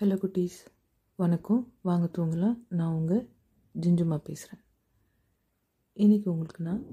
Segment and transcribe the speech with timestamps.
[0.00, 0.58] Hello குட்டீஸ்.
[1.16, 1.72] வணக்கம்.
[1.82, 2.58] வாங்க தூங்கலாம்.
[2.68, 3.28] நான் உங்கள்
[3.80, 4.64] ஜிஞ்சுமா பேசுகிறேன்
[5.96, 6.84] இன்றைக்கி உங்களுக்கு நான்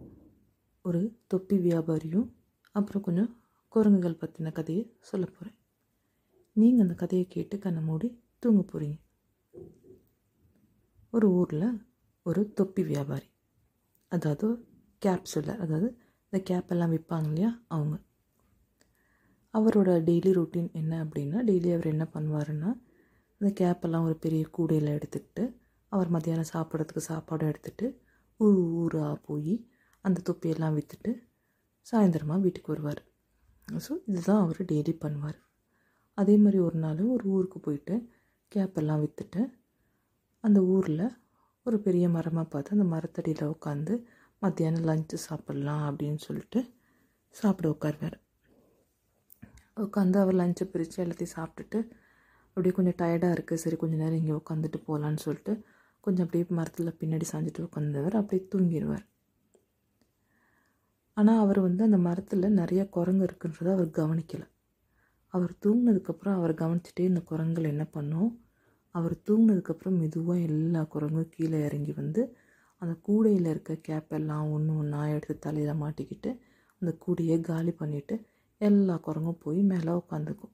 [0.81, 2.31] ஒரு தொப்பி வியாபாரியும்
[2.71, 5.55] அப்புறம் கொஞ்சம் குரங்குகள் பற்றின கதையை சொல்ல போகிறேன்
[6.54, 8.99] நீங்கள் அந்த கதையை கேட்டு கண்ணை மூடி தூங்க போகிறீங்க
[11.09, 11.85] ஒரு ஊரில்
[12.23, 13.29] ஒரு தொப்பி வியாபாரி
[14.07, 14.49] அதாவது
[15.05, 17.97] கேப்ஸில் அதாவது இந்த கேப் எல்லாம் விற்பாங்க இல்லையா அவங்க.
[19.53, 22.85] அவரோட டெய்லி ரொட்டீன் என்ன அப்படின்னா டெய்லி அவர் என்ன பண்ணுவாருன்னா
[23.41, 25.43] அந்த கேப்பெல்லாம் ஒரு பெரிய கூடையில் எடுத்துக்கிட்டு
[25.91, 27.88] அவர் மத்தியானம் சாப்பிட்றதுக்கு சாப்பாடு எடுத்துகிட்டு
[28.39, 29.53] ஊர் ஊராக போய்
[30.05, 31.12] அந்த தொப்பியெல்லாம் விற்றுட்டு
[31.88, 33.02] சாயந்தரமாக வீட்டுக்கு வருவார்.
[33.67, 35.38] ஸோ இதுதான் அவர் டெய்லி பண்ணுவார்.
[36.17, 37.95] அதே மாதிரி ஒரு நாள் ஒரு ஊருக்கு போயிட்டு
[38.52, 39.41] கேப்பெல்லாம் விற்றுட்டு
[40.43, 41.05] அந்த ஊரில்
[41.65, 43.93] ஒரு பெரிய மரமாக பார்த்து அந்த மரத்தடியில் உட்காந்து
[44.41, 46.59] மத்தியானம் லஞ்சு சாப்பிட்லாம் அப்படின்னு சொல்லிட்டு
[47.35, 48.17] சாப்பிட உட்காருவார்.
[49.77, 51.79] உட்காந்து அவர் லஞ்சை பிரித்து எல்லாத்தையும் சாப்பிட்டுட்டு
[52.57, 55.53] அப்படியே கொஞ்சம் டயர்டாக இருக்குது சரி கொஞ்சம் நேரம் இங்கே உட்காந்துட்டு போகலான்னு சொல்லிட்டு
[56.04, 59.05] கொஞ்சம் அப்படியே மரத்தில் பின்னாடி சாஞ்சிட்டு உட்காந்தவர் அப்படியே தூங்கிடுவார்
[61.17, 64.47] ஆனால் அவர் வந்து அந்த மரத்தில் நிறைய குரங்கு இருக்குன்றதை அவர் கவனிக்கலை.
[65.34, 68.29] அவர் தூங்கினதுக்கப்புறம் அவர் கவனிச்சுட்டே இந்த குரங்குகள் என்ன பண்ணும்?
[68.95, 72.22] அவர் தூங்கினதுக்கப்புறம் மெதுவாக எல்லா குரங்கும் கீழே இறங்கி வந்து
[72.81, 76.31] அந்த கூடையில் இருக்க கேப்பெல்லாம் ஒன்று ஒன்றா எடுத்து தலையில் மாட்டிக்கிட்டு
[76.81, 78.17] அந்த கூடையை காலி பண்ணிவிட்டு
[78.62, 80.53] எல்லா குரங்கும் போய் மேலே உட்காந்துக்கும்.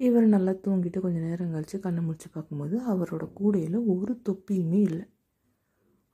[0.00, 5.04] இவர் நல்லா தூங்கிட்டு கொஞ்சம் நேரம் கழித்து கண்ணை முடிச்சு பார்க்கும்போது அவரோட கூடையில் ஒரு தொப்பியுமே இல்லை.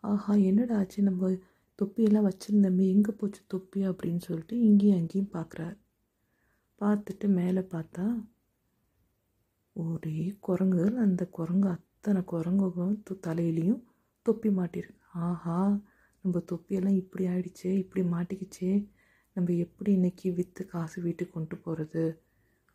[0.05, 1.01] ஆஹா என்னடா ஆச்சு?
[1.03, 1.31] நம்ம
[1.79, 5.77] தொப்பியெல்லாம் வச்சுருந்தோமே எங்கே போச்சு தொப்பி அப்படின்னு சொல்லிட்டு இங்கேயும் அங்கேயும் பார்க்குறாரு.
[6.81, 8.05] பார்த்துட்டு மேலே பார்த்தா
[9.77, 13.83] ஒரே குரங்குகள் அந்த குரங்கு அத்தனை குரங்குகளும் தலையிலையும்
[14.27, 14.99] தொப்பி மாட்டிருக்கு.
[15.27, 15.59] ஆஹா
[16.25, 18.73] நம்ம தொப்பியெல்லாம் இப்படி ஆயிடுச்சே இப்படி மாட்டிக்கிச்சே
[19.37, 22.03] நம்ம எப்படி இன்னைக்கு விற்று காசு வீட்டுக்கு கொண்டு போகிறது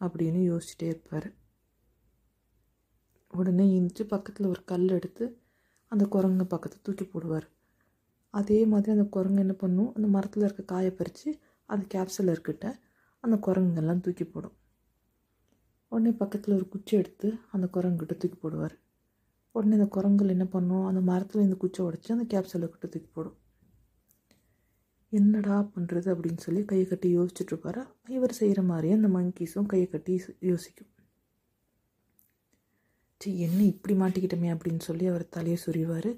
[0.01, 1.27] அப்படின்னு யோசிச்சுட்டே இருப்பார்.
[3.33, 5.25] உடனே இன்ச்சு பக்கத்தில் ஒரு கல் எடுத்து
[5.91, 7.47] அந்த குரங்கு பக்கத்தை தூக்கி போடுவார்.
[8.33, 9.93] அதே மாதிரி அந்த குரங்கு என்ன பண்ணும்?
[9.93, 12.65] அந்த மரத்தில் இருக்க காயை பறித்து அந்த கேப்சூல் இருக்கிட்ட
[13.19, 14.55] அந்த குரங்குங்கெல்லாம் தூக்கி போடும்.
[15.91, 18.75] உடனே பக்கத்தில் ஒரு குச்சி எடுத்து அந்த குரங்குகிட்ட தூக்கி போடுவார்.
[19.51, 20.85] உடனே அந்த குரங்குகள் என்ன பண்ணும்?
[20.85, 23.37] அந்த மரத்தில் இந்த குச்சை உடச்சி அந்த கேப்சூலை கிட்ட தூக்கி போடும்.
[25.13, 30.91] என்னடா பண்ணுறது அப்படின்னு சொல்லி கையை கட்டி யோசிச்சுட்டு இவர் செய்கிற மாதிரியே அந்த மங்கீஸும் கையை கட்டி யோசிக்கும்.
[33.21, 36.11] சரி என்ன இப்படி மாட்டிக்கிட்டோமே அப்படின்னு சொல்லி அவர் தலையை சுரிவார்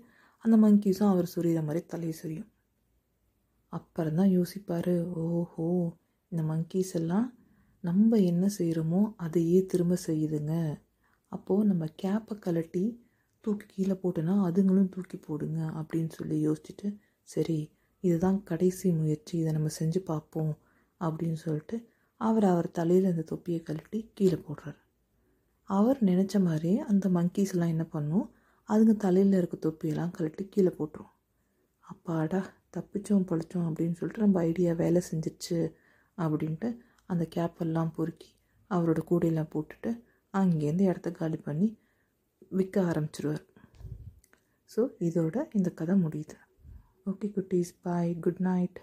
[0.46, 2.50] அந்த மங்கீஸும் அவர் சொறிகிற மாதிரி தலையை சுரியும்.
[3.74, 5.68] அப்புறம் தான் யோசிப்பார் ஓஹோ
[6.32, 7.28] இந்த மங்கீஸ் எல்லாம்
[7.84, 10.54] நம்ம என்ன செய்கிறோமோ அதையே திரும்ப செய்யுதுங்க.
[11.32, 12.84] அப்போது நம்ம கேப்பை கழட்டி
[13.44, 16.88] தூக்கி கீழே போட்டோன்னா அதுங்களும் தூக்கி போடுங்க அப்படின்னு சொல்லி யோசிச்சுட்டு
[17.30, 17.60] சரி
[18.00, 20.54] இதுதான் கடைசி முயற்சி இதை நம்ம செஞ்சு பார்ப்போம்
[21.02, 21.78] அப்படின்னு சொல்லிட்டு
[22.18, 24.80] அவர் அவர் தலையில் அந்த தொப்பியை கழட்டி கீழே போடுறாரு.
[25.64, 28.34] அவர் நினச்ச மாதிரியே அந்த மங்கீஸ்லாம் என்ன பண்ணும்?
[28.70, 31.12] அதுங்க தலையில் இருக்க தொப்பியெல்லாம் கழட்டி கீழே போட்டுரும்.
[31.84, 32.42] அப்பாடா
[32.78, 35.76] தப்பிச்சோம் பழிச்சோம் அப்படின்னு சொல்லிட்டு நம்ம ஐடியா வேலை செஞ்சிச்சு
[36.18, 36.70] அப்படின்ட்டு
[37.06, 38.30] அந்த கேப்பெல்லாம் பொறுக்கி
[38.72, 39.92] அவரோட கூடையெல்லாம் போட்டுட்டு
[40.34, 41.70] அங்கேருந்து இடத்த காலி பண்ணி
[42.50, 43.46] விற்க ஆரம்பிச்சிருவார்.
[44.76, 46.36] ஸோ இதோட இந்த கதை முடியுது.
[47.08, 48.80] ஓகே குட்டீஸ் பாய் குட் நைட்